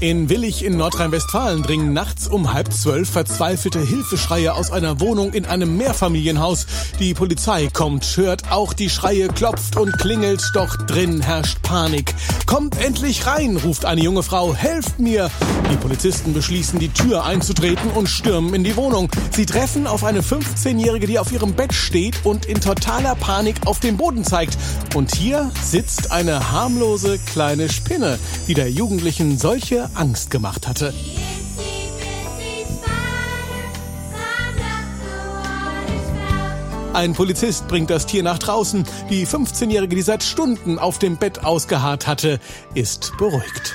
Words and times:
In 0.00 0.30
Willig 0.30 0.64
in 0.64 0.78
Nordrhein-Westfalen 0.78 1.62
dringen 1.62 1.92
nachts 1.92 2.26
um 2.26 2.54
halb 2.54 2.72
zwölf 2.72 3.10
verzweifelte 3.10 3.80
Hilfeschreie 3.80 4.54
aus 4.54 4.70
einer 4.70 4.98
Wohnung 4.98 5.34
in 5.34 5.44
einem 5.44 5.76
Mehrfamilienhaus. 5.76 6.66
Die 6.98 7.12
Polizei 7.12 7.68
kommt, 7.70 8.16
hört 8.16 8.50
auch 8.50 8.72
die 8.72 8.88
Schreie, 8.88 9.28
klopft 9.28 9.76
und 9.76 9.98
klingelt, 9.98 10.42
doch 10.54 10.74
drin 10.86 11.20
herrscht 11.20 11.60
Panik. 11.60 12.14
Kommt 12.46 12.82
endlich 12.82 13.26
rein, 13.26 13.58
ruft 13.58 13.84
eine 13.84 14.00
junge 14.00 14.22
Frau, 14.22 14.54
helft 14.54 14.98
mir! 15.00 15.30
Die 15.70 15.76
Polizisten 15.76 16.32
beschließen, 16.32 16.78
die 16.78 16.88
Tür 16.88 17.24
einzutreten 17.24 17.90
und 17.90 18.08
stürmen 18.08 18.54
in 18.54 18.64
die 18.64 18.76
Wohnung. 18.76 19.10
Sie 19.32 19.44
treffen 19.44 19.86
auf 19.86 20.02
eine 20.02 20.22
15-Jährige, 20.22 21.08
die 21.08 21.18
auf 21.18 21.30
ihrem 21.30 21.52
Bett 21.52 21.74
steht 21.74 22.24
und 22.24 22.46
in 22.46 22.62
totaler 22.62 23.16
Panik 23.16 23.66
auf 23.66 23.80
den 23.80 23.98
Boden 23.98 24.24
zeigt. 24.24 24.56
Und 24.94 25.14
hier 25.14 25.50
sitzt 25.62 26.10
eine 26.10 26.50
harmlose 26.50 27.18
kleine 27.18 27.68
Spinne, 27.68 28.18
die 28.48 28.54
der 28.54 28.70
Jugendlichen 28.70 29.36
solche 29.36 29.89
Angst 29.94 30.30
gemacht 30.30 30.66
hatte. 30.68 30.92
Ein 36.92 37.14
Polizist 37.14 37.68
bringt 37.68 37.88
das 37.88 38.06
Tier 38.06 38.24
nach 38.24 38.38
draußen. 38.38 38.84
Die 39.10 39.26
15-Jährige, 39.26 39.94
die 39.94 40.02
seit 40.02 40.24
Stunden 40.24 40.78
auf 40.78 40.98
dem 40.98 41.16
Bett 41.18 41.44
ausgeharrt 41.44 42.08
hatte, 42.08 42.40
ist 42.74 43.12
beruhigt. 43.16 43.74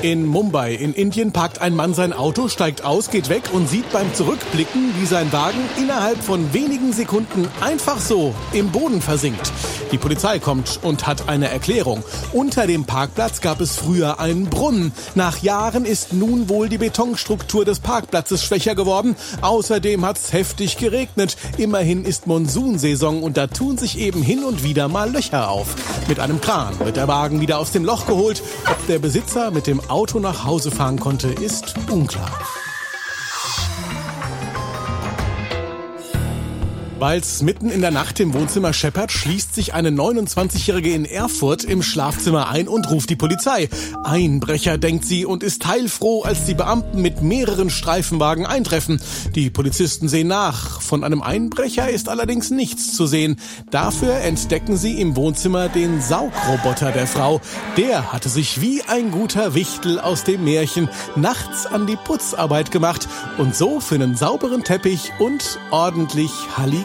In 0.00 0.26
Mumbai 0.26 0.74
in 0.74 0.94
Indien 0.94 1.32
parkt 1.32 1.60
ein 1.60 1.74
Mann 1.74 1.92
sein 1.92 2.12
Auto, 2.12 2.46
steigt 2.46 2.84
aus, 2.84 3.10
geht 3.10 3.28
weg 3.28 3.42
und 3.52 3.68
sieht 3.68 3.90
beim 3.90 4.14
Zurückblicken, 4.14 4.94
wie 4.96 5.06
sein 5.06 5.32
Wagen 5.32 5.58
innerhalb 5.76 6.22
von 6.22 6.54
wenigen 6.54 6.92
Sekunden 6.92 7.48
einfach 7.60 7.98
so 7.98 8.32
im 8.52 8.70
Boden 8.70 9.02
versinkt. 9.02 9.50
Die 9.90 9.98
Polizei 9.98 10.38
kommt 10.38 10.78
und 10.82 11.06
hat 11.06 11.28
eine 11.28 11.48
Erklärung. 11.48 12.04
Unter 12.32 12.68
dem 12.68 12.84
Parkplatz 12.84 13.40
gab 13.40 13.60
es 13.60 13.74
früher 13.74 14.20
einen 14.20 14.44
Brunnen. 14.44 14.92
Nach 15.16 15.38
Jahren 15.38 15.84
ist 15.84 16.12
nun 16.12 16.48
wohl 16.48 16.68
die 16.68 16.78
Betonstruktur 16.78 17.64
des 17.64 17.80
Parkplatzes 17.80 18.44
schwächer 18.44 18.76
geworden. 18.76 19.16
Außerdem 19.40 20.04
hat 20.04 20.18
es 20.18 20.32
heftig 20.32 20.76
geregnet. 20.76 21.36
Immerhin 21.56 22.04
ist 22.04 22.26
Monsunsaison 22.26 23.22
und 23.22 23.36
da 23.36 23.46
tun 23.46 23.78
sich 23.78 23.98
eben 23.98 24.22
hin 24.22 24.44
und 24.44 24.62
wieder 24.62 24.88
mal 24.88 25.10
Löcher 25.10 25.50
auf. 25.50 25.74
Mit 26.06 26.20
einem 26.20 26.40
Kran 26.40 26.78
wird 26.80 26.96
der 26.96 27.08
Wagen 27.08 27.40
wieder 27.40 27.58
aus 27.58 27.72
dem 27.72 27.84
Loch 27.84 28.06
geholt. 28.06 28.42
Ob 28.70 28.86
der 28.86 28.98
Besitzer 28.98 29.50
mit 29.50 29.66
dem 29.66 29.80
Auto 29.88 30.18
nach 30.20 30.44
Hause 30.44 30.70
fahren 30.70 31.00
konnte, 31.00 31.28
ist 31.28 31.74
unklar. 31.90 32.30
Weil 36.98 37.20
es 37.20 37.42
mitten 37.42 37.70
in 37.70 37.80
der 37.80 37.92
Nacht 37.92 38.18
im 38.18 38.34
Wohnzimmer 38.34 38.72
scheppert, 38.72 39.12
schließt 39.12 39.54
sich 39.54 39.72
eine 39.72 39.90
29-Jährige 39.90 40.92
in 40.92 41.04
Erfurt 41.04 41.62
im 41.62 41.80
Schlafzimmer 41.80 42.48
ein 42.48 42.66
und 42.66 42.90
ruft 42.90 43.08
die 43.08 43.14
Polizei. 43.14 43.68
Einbrecher, 44.02 44.78
denkt 44.78 45.04
sie 45.04 45.24
und 45.24 45.44
ist 45.44 45.64
heilfroh, 45.64 46.22
als 46.22 46.44
die 46.46 46.54
Beamten 46.54 47.00
mit 47.00 47.22
mehreren 47.22 47.70
Streifenwagen 47.70 48.46
eintreffen. 48.46 49.00
Die 49.36 49.48
Polizisten 49.48 50.08
sehen 50.08 50.26
nach. 50.26 50.80
Von 50.80 51.04
einem 51.04 51.22
Einbrecher 51.22 51.88
ist 51.88 52.08
allerdings 52.08 52.50
nichts 52.50 52.96
zu 52.96 53.06
sehen. 53.06 53.36
Dafür 53.70 54.14
entdecken 54.14 54.76
sie 54.76 55.00
im 55.00 55.14
Wohnzimmer 55.14 55.68
den 55.68 56.00
Saugroboter 56.00 56.90
der 56.90 57.06
Frau. 57.06 57.40
Der 57.76 58.12
hatte 58.12 58.28
sich 58.28 58.60
wie 58.60 58.82
ein 58.82 59.12
guter 59.12 59.54
Wichtel 59.54 60.00
aus 60.00 60.24
dem 60.24 60.42
Märchen 60.42 60.88
nachts 61.14 61.64
an 61.64 61.86
die 61.86 61.96
Putzarbeit 61.96 62.72
gemacht 62.72 63.06
und 63.36 63.54
so 63.54 63.78
für 63.78 63.94
einen 63.94 64.16
sauberen 64.16 64.64
Teppich 64.64 65.12
und 65.20 65.60
ordentlich 65.70 66.32
Halli 66.56 66.84